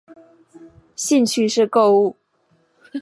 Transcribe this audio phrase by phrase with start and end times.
[0.95, 2.17] 兴趣是购物。